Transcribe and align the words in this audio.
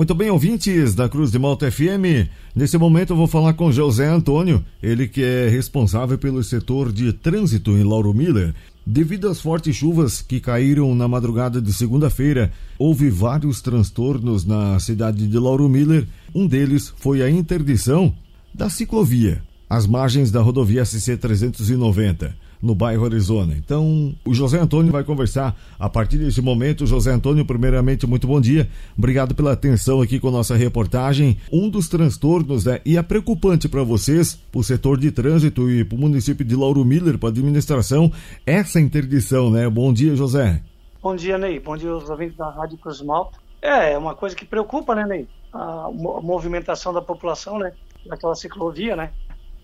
Muito 0.00 0.14
bem, 0.14 0.30
ouvintes 0.30 0.94
da 0.94 1.10
Cruz 1.10 1.30
de 1.30 1.38
Malta 1.38 1.70
FM. 1.70 2.26
Nesse 2.56 2.78
momento 2.78 3.12
eu 3.12 3.16
vou 3.18 3.26
falar 3.26 3.52
com 3.52 3.70
José 3.70 4.08
Antônio, 4.08 4.64
ele 4.82 5.06
que 5.06 5.22
é 5.22 5.46
responsável 5.50 6.16
pelo 6.16 6.42
setor 6.42 6.90
de 6.90 7.12
trânsito 7.12 7.72
em 7.72 7.84
Lauro 7.84 8.14
Miller. 8.14 8.54
Devido 8.86 9.28
às 9.28 9.42
fortes 9.42 9.76
chuvas 9.76 10.22
que 10.22 10.40
caíram 10.40 10.94
na 10.94 11.06
madrugada 11.06 11.60
de 11.60 11.70
segunda-feira, 11.70 12.50
houve 12.78 13.10
vários 13.10 13.60
transtornos 13.60 14.42
na 14.42 14.80
cidade 14.80 15.28
de 15.28 15.38
Lauro 15.38 15.68
Miller. 15.68 16.08
Um 16.34 16.46
deles 16.46 16.90
foi 16.96 17.22
a 17.22 17.28
interdição 17.28 18.14
da 18.54 18.70
ciclovia, 18.70 19.42
às 19.68 19.86
margens 19.86 20.30
da 20.30 20.40
rodovia 20.40 20.82
SC 20.82 21.14
390 21.18 22.34
no 22.62 22.74
bairro 22.74 23.04
Arizona. 23.04 23.54
Então, 23.56 24.14
o 24.24 24.34
José 24.34 24.58
Antônio 24.58 24.92
vai 24.92 25.02
conversar 25.02 25.56
a 25.78 25.88
partir 25.88 26.18
desse 26.18 26.42
momento. 26.42 26.86
José 26.86 27.10
Antônio, 27.10 27.44
primeiramente, 27.44 28.06
muito 28.06 28.26
bom 28.26 28.40
dia. 28.40 28.68
Obrigado 28.96 29.34
pela 29.34 29.52
atenção 29.52 30.00
aqui 30.00 30.20
com 30.20 30.30
nossa 30.30 30.56
reportagem. 30.56 31.38
Um 31.52 31.68
dos 31.68 31.88
transtornos, 31.88 32.64
né, 32.64 32.80
e 32.84 32.96
é 32.96 33.02
preocupante 33.02 33.68
para 33.68 33.82
vocês, 33.82 34.38
o 34.54 34.62
setor 34.62 34.98
de 34.98 35.10
trânsito 35.10 35.70
e 35.70 35.84
para 35.84 35.96
o 35.96 36.00
município 36.00 36.44
de 36.44 36.54
Lauro 36.54 36.84
Miller, 36.84 37.18
para 37.18 37.28
a 37.28 37.32
administração, 37.32 38.12
essa 38.44 38.80
interdição, 38.80 39.50
né? 39.50 39.68
Bom 39.68 39.92
dia, 39.92 40.14
José. 40.14 40.60
Bom 41.02 41.16
dia, 41.16 41.38
Ney. 41.38 41.58
Bom 41.58 41.76
dia 41.76 41.90
aos 41.90 42.10
ouvintes 42.10 42.36
da 42.36 42.50
Rádio 42.50 42.76
Cruz 42.78 43.00
Malta. 43.00 43.38
É, 43.62 43.92
é 43.92 43.98
uma 43.98 44.14
coisa 44.14 44.36
que 44.36 44.44
preocupa, 44.44 44.94
né, 44.94 45.06
Ney? 45.06 45.28
A 45.52 45.88
movimentação 45.92 46.92
da 46.92 47.00
população, 47.00 47.58
né? 47.58 47.72
Naquela 48.06 48.34
ciclovia, 48.34 48.96
né? 48.96 49.10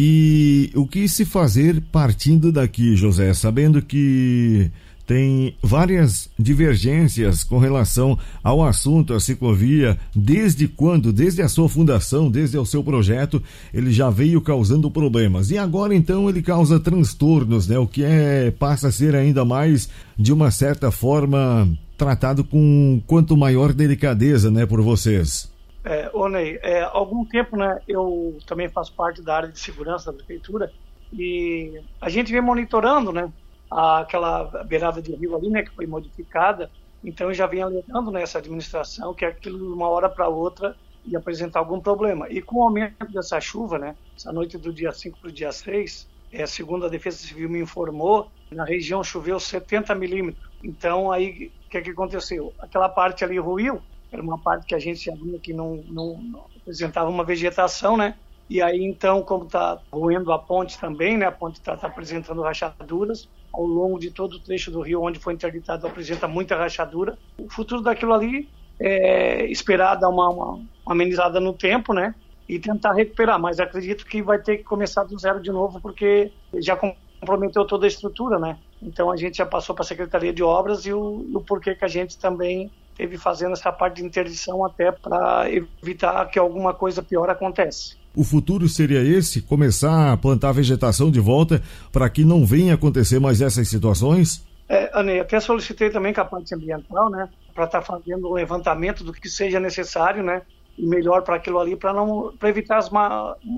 E 0.00 0.70
o 0.76 0.86
que 0.86 1.08
se 1.08 1.24
fazer 1.24 1.82
partindo 1.90 2.52
daqui, 2.52 2.94
José, 2.94 3.34
sabendo 3.34 3.82
que 3.82 4.70
tem 5.04 5.56
várias 5.60 6.30
divergências 6.38 7.42
com 7.42 7.58
relação 7.58 8.16
ao 8.40 8.64
assunto, 8.64 9.12
a 9.12 9.18
ciclovia, 9.18 9.98
desde 10.14 10.68
quando, 10.68 11.12
desde 11.12 11.42
a 11.42 11.48
sua 11.48 11.68
fundação, 11.68 12.30
desde 12.30 12.56
o 12.56 12.64
seu 12.64 12.84
projeto, 12.84 13.42
ele 13.74 13.90
já 13.90 14.08
veio 14.08 14.40
causando 14.40 14.88
problemas. 14.88 15.50
E 15.50 15.58
agora 15.58 15.92
então 15.92 16.28
ele 16.28 16.42
causa 16.42 16.78
transtornos, 16.78 17.66
né? 17.66 17.76
O 17.76 17.86
que 17.86 18.04
é 18.04 18.52
passa 18.52 18.86
a 18.86 18.92
ser 18.92 19.16
ainda 19.16 19.44
mais 19.44 19.88
de 20.16 20.32
uma 20.32 20.52
certa 20.52 20.92
forma 20.92 21.68
tratado 21.96 22.44
com 22.44 23.02
quanto 23.04 23.36
maior 23.36 23.72
delicadeza, 23.72 24.48
né, 24.48 24.64
por 24.64 24.80
vocês. 24.80 25.48
É, 25.88 26.10
ô 26.12 26.28
Ney, 26.28 26.60
é, 26.62 26.82
há 26.82 26.90
algum 26.90 27.24
tempo, 27.24 27.56
né, 27.56 27.80
eu 27.88 28.36
também 28.46 28.68
faço 28.68 28.94
parte 28.94 29.22
da 29.22 29.34
área 29.34 29.48
de 29.48 29.58
segurança 29.58 30.12
da 30.12 30.18
prefeitura 30.18 30.70
e 31.10 31.80
a 31.98 32.10
gente 32.10 32.30
vem 32.30 32.42
monitorando, 32.42 33.10
né, 33.10 33.32
aquela 33.70 34.44
beirada 34.64 35.00
de 35.00 35.16
rio 35.16 35.34
ali, 35.34 35.48
né, 35.48 35.62
que 35.62 35.74
foi 35.74 35.86
modificada. 35.86 36.70
Então 37.02 37.28
eu 37.28 37.34
já 37.34 37.46
vem 37.46 37.62
alertando 37.62 38.10
nessa 38.10 38.36
administração 38.36 39.14
que 39.14 39.24
aquilo 39.24 39.56
de 39.56 39.64
uma 39.64 39.88
hora 39.88 40.10
para 40.10 40.28
outra 40.28 40.76
ia 41.06 41.16
apresentar 41.16 41.60
algum 41.60 41.80
problema. 41.80 42.28
E 42.28 42.42
com 42.42 42.58
o 42.58 42.64
aumento 42.64 43.10
dessa 43.10 43.40
chuva, 43.40 43.78
né, 43.78 43.96
essa 44.14 44.30
noite 44.30 44.58
do 44.58 44.70
dia 44.70 44.92
5 44.92 45.18
para 45.18 45.30
o 45.30 45.32
dia 45.32 45.50
6, 45.50 46.06
é, 46.30 46.44
segundo 46.44 46.84
a 46.84 46.90
Defesa 46.90 47.16
Civil 47.16 47.48
me 47.48 47.62
informou, 47.62 48.30
na 48.50 48.66
região 48.66 49.02
choveu 49.02 49.40
70 49.40 49.94
milímetros. 49.94 50.44
Então 50.62 51.10
aí 51.10 51.50
o 51.64 51.70
que, 51.70 51.80
que 51.80 51.90
aconteceu? 51.92 52.52
Aquela 52.58 52.90
parte 52.90 53.24
ali 53.24 53.38
ruiu, 53.38 53.82
era 54.10 54.22
uma 54.22 54.38
parte 54.38 54.66
que 54.66 54.74
a 54.74 54.78
gente 54.78 55.04
sabia 55.04 55.38
que 55.38 55.52
não, 55.52 55.84
não, 55.88 56.18
não 56.22 56.44
apresentava 56.56 57.08
uma 57.10 57.24
vegetação, 57.24 57.96
né? 57.96 58.14
E 58.48 58.62
aí, 58.62 58.82
então, 58.82 59.22
como 59.22 59.44
está 59.44 59.78
roendo 59.92 60.32
a 60.32 60.38
ponte 60.38 60.78
também, 60.78 61.18
né? 61.18 61.26
A 61.26 61.32
ponte 61.32 61.58
está 61.58 61.76
tá 61.76 61.86
apresentando 61.86 62.40
rachaduras. 62.40 63.28
Ao 63.52 63.64
longo 63.64 63.98
de 63.98 64.10
todo 64.10 64.34
o 64.34 64.40
trecho 64.40 64.70
do 64.70 64.80
rio 64.80 65.02
onde 65.02 65.18
foi 65.18 65.34
interditado, 65.34 65.86
apresenta 65.86 66.26
muita 66.26 66.56
rachadura. 66.56 67.18
O 67.38 67.50
futuro 67.50 67.82
daquilo 67.82 68.14
ali 68.14 68.48
é 68.80 69.46
esperar 69.46 69.96
dar 69.96 70.08
uma, 70.08 70.28
uma, 70.30 70.52
uma 70.54 70.68
amenizada 70.86 71.40
no 71.40 71.52
tempo, 71.52 71.92
né? 71.92 72.14
E 72.48 72.58
tentar 72.58 72.92
recuperar. 72.92 73.38
Mas 73.38 73.60
acredito 73.60 74.06
que 74.06 74.22
vai 74.22 74.38
ter 74.38 74.58
que 74.58 74.64
começar 74.64 75.04
do 75.04 75.18
zero 75.18 75.42
de 75.42 75.50
novo, 75.50 75.80
porque 75.80 76.32
já 76.54 76.76
comprometeu 76.76 77.66
toda 77.66 77.86
a 77.86 77.88
estrutura, 77.88 78.38
né? 78.38 78.58
Então 78.82 79.10
a 79.10 79.16
gente 79.16 79.38
já 79.38 79.46
passou 79.46 79.74
para 79.74 79.82
a 79.82 79.86
Secretaria 79.88 80.32
de 80.32 80.42
Obras 80.42 80.86
e 80.86 80.92
o, 80.92 81.26
o 81.34 81.40
porquê 81.42 81.74
que 81.74 81.84
a 81.84 81.88
gente 81.88 82.16
também 82.18 82.70
teve 82.98 83.16
fazendo 83.16 83.52
essa 83.52 83.70
parte 83.70 83.96
de 83.96 84.04
interdição 84.04 84.64
até 84.64 84.90
para 84.90 85.46
evitar 85.50 86.26
que 86.26 86.38
alguma 86.38 86.74
coisa 86.74 87.00
pior 87.00 87.30
aconteça. 87.30 87.94
O 88.14 88.24
futuro 88.24 88.68
seria 88.68 89.00
esse? 89.00 89.40
Começar 89.40 90.12
a 90.12 90.16
plantar 90.16 90.50
vegetação 90.50 91.08
de 91.08 91.20
volta 91.20 91.62
para 91.92 92.10
que 92.10 92.24
não 92.24 92.44
venha 92.44 92.74
acontecer 92.74 93.20
mais 93.20 93.40
essas 93.40 93.68
situações? 93.68 94.44
É, 94.68 94.90
até 95.20 95.38
solicitei 95.38 95.88
também 95.88 96.12
com 96.12 96.20
a 96.20 96.24
parte 96.24 96.52
ambiental, 96.52 97.08
né, 97.08 97.28
para 97.54 97.64
estar 97.64 97.80
tá 97.80 97.84
fazendo 97.84 98.26
o 98.26 98.34
levantamento 98.34 99.04
do 99.04 99.12
que 99.12 99.28
seja 99.28 99.60
necessário, 99.60 100.22
né, 100.22 100.42
e 100.76 100.84
melhor 100.84 101.22
para 101.22 101.36
aquilo 101.36 101.60
ali, 101.60 101.76
para 101.76 101.92
não 101.92 102.34
pra 102.36 102.48
evitar 102.48 102.80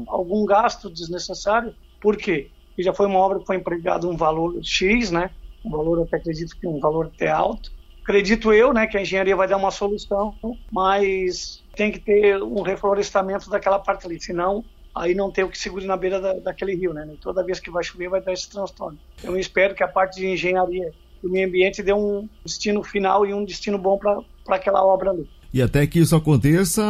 algum 0.07 0.45
gasto 0.45 0.91
desnecessário. 0.91 1.75
Por 2.01 2.17
quê? 2.17 2.51
Porque 2.69 2.83
já 2.83 2.93
foi 2.93 3.07
uma 3.07 3.19
obra 3.19 3.41
que 3.41 3.47
foi 3.47 3.57
empregado 3.57 4.09
um 4.09 4.17
valor 4.17 4.61
X, 4.63 5.11
né, 5.11 5.31
um 5.65 5.71
valor, 5.71 6.03
até 6.03 6.19
acredito 6.19 6.57
que 6.57 6.67
um 6.67 6.79
valor 6.79 7.07
até 7.07 7.31
alto, 7.31 7.73
Acredito 8.03 8.53
eu, 8.53 8.73
né, 8.73 8.87
que 8.87 8.97
a 8.97 9.03
engenharia 9.03 9.37
vai 9.37 9.47
dar 9.47 9.57
uma 9.57 9.71
solução, 9.71 10.35
mas 10.73 11.63
tem 11.77 11.93
que 11.93 11.99
ter 11.99 12.43
um 12.43 12.63
reflorestamento 12.63 13.49
daquela 13.49 13.79
parte 13.79 14.07
ali, 14.07 14.21
senão 14.21 14.65
aí 14.95 15.15
não 15.15 15.31
tem 15.31 15.45
o 15.45 15.49
que 15.49 15.59
segure 15.59 15.87
na 15.87 15.97
beira 15.97 16.21
da, 16.21 16.35
daquele 16.35 16.75
rio, 16.75 16.93
né? 16.93 17.09
Toda 17.21 17.45
vez 17.45 17.61
que 17.61 17.71
vai 17.71 17.85
chover 17.85 18.09
vai 18.09 18.21
dar 18.21 18.33
esse 18.33 18.51
transtorno. 18.51 18.99
Eu 19.23 19.37
espero 19.37 19.75
que 19.75 19.83
a 19.83 19.89
parte 19.89 20.17
de 20.17 20.27
engenharia 20.27 20.93
do 21.23 21.31
meio 21.31 21.47
ambiente 21.47 21.83
dê 21.83 21.93
um 21.93 22.29
destino 22.45 22.83
final 22.83 23.27
e 23.27 23.33
um 23.33 23.45
destino 23.45 23.79
bom 23.79 23.99
para 23.99 24.57
aquela 24.57 24.85
obra 24.85 25.11
ali. 25.11 25.29
E 25.53 25.61
até 25.61 25.87
que 25.87 25.99
isso 25.99 26.15
aconteça, 26.15 26.83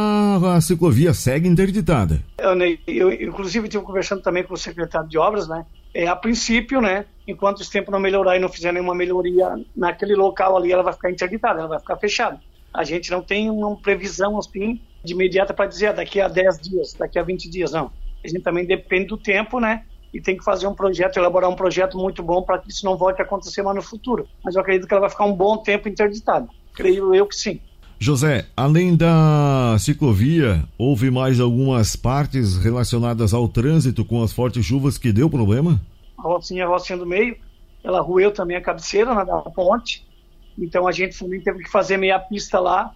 a 0.55 0.61
ciclovia 0.61 1.13
segue 1.13 1.47
interditada. 1.47 2.21
Eu, 2.37 2.55
eu 2.87 3.11
inclusive, 3.11 3.67
estive 3.67 3.83
conversando 3.83 4.21
também 4.21 4.43
com 4.43 4.53
o 4.53 4.57
secretário 4.57 5.09
de 5.09 5.17
obras, 5.17 5.47
né? 5.47 5.65
É, 5.93 6.07
a 6.07 6.15
princípio, 6.15 6.81
né, 6.81 7.05
enquanto 7.27 7.61
esse 7.61 7.71
tempo 7.71 7.91
não 7.91 7.99
melhorar 7.99 8.37
e 8.37 8.39
não 8.39 8.49
fizer 8.49 8.71
nenhuma 8.71 8.95
melhoria 8.95 9.55
naquele 9.75 10.15
local 10.15 10.55
ali, 10.55 10.71
ela 10.71 10.83
vai 10.83 10.93
ficar 10.93 11.11
interditada, 11.11 11.59
ela 11.59 11.67
vai 11.67 11.79
ficar 11.79 11.97
fechada. 11.97 12.39
A 12.73 12.83
gente 12.83 13.11
não 13.11 13.21
tem 13.21 13.49
uma 13.49 13.75
previsão 13.75 14.37
assim 14.37 14.81
de 15.03 15.13
imediata 15.13 15.53
para 15.53 15.65
dizer 15.65 15.87
ah, 15.87 15.93
daqui 15.93 16.21
a 16.21 16.27
10 16.27 16.61
dias, 16.61 16.93
daqui 16.93 17.19
a 17.19 17.23
20 17.23 17.49
dias, 17.49 17.71
não. 17.71 17.91
A 18.23 18.27
gente 18.27 18.41
também 18.41 18.65
depende 18.65 19.07
do 19.07 19.17
tempo, 19.17 19.59
né? 19.59 19.83
E 20.13 20.21
tem 20.21 20.37
que 20.37 20.43
fazer 20.43 20.67
um 20.67 20.75
projeto, 20.75 21.17
elaborar 21.17 21.49
um 21.49 21.55
projeto 21.55 21.97
muito 21.97 22.21
bom 22.21 22.43
para 22.43 22.59
que 22.59 22.69
isso 22.69 22.85
não 22.85 22.97
volte 22.97 23.21
a 23.21 23.25
acontecer 23.25 23.61
mais 23.61 23.75
no 23.75 23.81
futuro. 23.81 24.27
Mas 24.43 24.55
eu 24.55 24.61
acredito 24.61 24.87
que 24.87 24.93
ela 24.93 25.01
vai 25.01 25.09
ficar 25.09 25.25
um 25.25 25.33
bom 25.33 25.57
tempo 25.57 25.87
interditada. 25.87 26.47
Creio 26.73 27.15
eu 27.15 27.25
que 27.25 27.35
sim. 27.35 27.61
José, 28.03 28.47
além 28.57 28.95
da 28.95 29.77
ciclovia, 29.77 30.63
houve 30.75 31.11
mais 31.11 31.39
algumas 31.39 31.95
partes 31.95 32.57
relacionadas 32.57 33.31
ao 33.31 33.47
trânsito 33.47 34.03
com 34.03 34.23
as 34.23 34.33
fortes 34.33 34.65
chuvas 34.65 34.97
que 34.97 35.11
deu 35.11 35.29
problema? 35.29 35.79
A 36.17 36.23
rocinha, 36.23 36.65
a 36.65 36.67
rocinha 36.67 36.97
do 36.97 37.05
meio, 37.05 37.37
ela 37.83 38.01
roeu 38.01 38.31
também 38.31 38.57
a 38.57 38.61
cabeceira 38.61 39.13
né, 39.13 39.23
da 39.23 39.37
ponte, 39.41 40.03
então 40.57 40.87
a 40.87 40.91
gente 40.91 41.19
também 41.19 41.39
teve 41.41 41.59
que 41.63 41.69
fazer 41.69 41.95
meia 41.95 42.17
pista 42.17 42.59
lá 42.59 42.91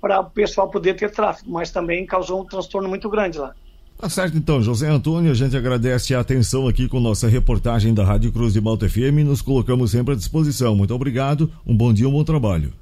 para 0.00 0.18
o 0.18 0.24
pessoal 0.28 0.68
poder 0.68 0.94
ter 0.94 1.12
tráfego, 1.12 1.52
mas 1.52 1.70
também 1.70 2.04
causou 2.04 2.40
um 2.40 2.44
transtorno 2.44 2.88
muito 2.88 3.08
grande 3.08 3.38
lá. 3.38 3.54
Tá 3.96 4.08
certo 4.08 4.36
então, 4.36 4.60
José 4.60 4.88
Antônio, 4.88 5.30
a 5.30 5.34
gente 5.34 5.56
agradece 5.56 6.16
a 6.16 6.20
atenção 6.20 6.66
aqui 6.66 6.88
com 6.88 6.98
nossa 6.98 7.28
reportagem 7.28 7.94
da 7.94 8.02
Rádio 8.02 8.32
Cruz 8.32 8.54
de 8.54 8.60
Malta 8.60 8.88
FM 8.88 9.20
e 9.20 9.24
nos 9.24 9.40
colocamos 9.40 9.92
sempre 9.92 10.14
à 10.14 10.16
disposição. 10.16 10.74
Muito 10.74 10.92
obrigado, 10.92 11.48
um 11.64 11.76
bom 11.76 11.92
dia, 11.92 12.08
um 12.08 12.12
bom 12.12 12.24
trabalho. 12.24 12.72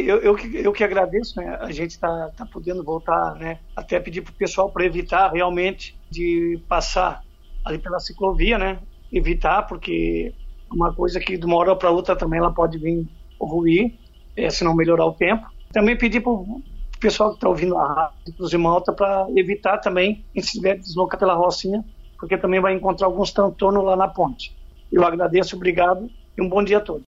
Eu, 0.00 0.18
eu, 0.18 0.34
que, 0.34 0.56
eu 0.56 0.72
que 0.72 0.84
agradeço, 0.84 1.40
né? 1.40 1.56
A 1.60 1.70
gente 1.70 1.90
está 1.90 2.30
tá 2.36 2.46
podendo 2.46 2.84
voltar, 2.84 3.34
né? 3.34 3.58
Até 3.74 3.98
pedir 3.98 4.22
para 4.22 4.30
o 4.30 4.34
pessoal 4.34 4.70
para 4.70 4.84
evitar 4.84 5.32
realmente 5.32 5.98
de 6.10 6.60
passar 6.68 7.22
ali 7.64 7.78
pela 7.78 7.98
ciclovia, 7.98 8.58
né? 8.58 8.78
Evitar, 9.12 9.62
porque 9.62 10.32
uma 10.70 10.92
coisa 10.92 11.18
que 11.18 11.36
de 11.36 11.44
uma 11.44 11.56
hora 11.56 11.74
para 11.74 11.90
outra 11.90 12.14
também 12.14 12.38
ela 12.38 12.52
pode 12.52 12.78
vir 12.78 13.06
ruir, 13.40 13.94
é, 14.36 14.50
se 14.50 14.64
não 14.64 14.74
melhorar 14.74 15.06
o 15.06 15.12
tempo. 15.12 15.46
Também 15.72 15.96
pedir 15.96 16.20
para 16.20 16.32
o 16.32 16.62
pessoal 17.00 17.30
que 17.30 17.36
está 17.36 17.48
ouvindo 17.48 17.76
a 17.76 17.86
rádio 17.94 18.48
de 18.48 18.58
Malta 18.58 18.92
para 18.92 19.26
evitar 19.36 19.78
também, 19.78 20.24
se 20.34 20.40
estiver 20.40 20.78
deslocar 20.78 21.18
pela 21.18 21.34
Rocinha, 21.34 21.84
porque 22.18 22.36
também 22.36 22.60
vai 22.60 22.74
encontrar 22.74 23.06
alguns 23.06 23.32
transtornos 23.32 23.84
lá 23.84 23.96
na 23.96 24.08
ponte. 24.08 24.56
Eu 24.90 25.04
agradeço, 25.04 25.56
obrigado 25.56 26.10
e 26.36 26.42
um 26.42 26.48
bom 26.48 26.62
dia 26.62 26.78
a 26.78 26.80
todos. 26.80 27.06